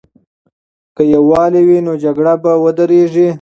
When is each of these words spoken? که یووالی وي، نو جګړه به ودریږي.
که 0.95 1.03
یووالی 1.13 1.61
وي، 1.67 1.79
نو 1.85 1.93
جګړه 2.03 2.33
به 2.41 2.51
ودریږي. 2.63 3.27